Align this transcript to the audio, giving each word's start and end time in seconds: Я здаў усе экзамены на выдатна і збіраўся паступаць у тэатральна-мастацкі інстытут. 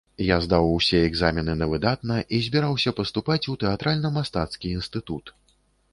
Я 0.25 0.35
здаў 0.45 0.69
усе 0.77 1.01
экзамены 1.09 1.53
на 1.59 1.67
выдатна 1.75 2.17
і 2.37 2.41
збіраўся 2.45 2.95
паступаць 3.01 3.41
у 3.53 3.59
тэатральна-мастацкі 3.65 4.77
інстытут. 4.79 5.37